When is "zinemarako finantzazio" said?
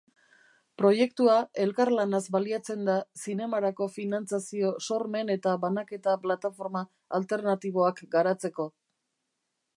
3.25-4.73